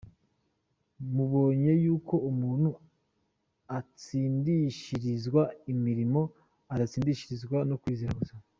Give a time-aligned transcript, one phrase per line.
[1.13, 2.69] Mubonye yuko umuntu
[3.79, 6.21] atsindishirizwa n'imirimo,
[6.73, 8.35] adatsindishirizwa no kwizera gusa.